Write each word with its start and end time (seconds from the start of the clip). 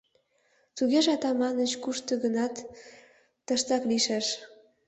Тугеже 0.75 1.09
Атаманыч 1.17 1.71
кушто 1.83 2.11
гынат 2.23 2.53
тыштак 3.45 3.83
лийшаш. 3.89 4.25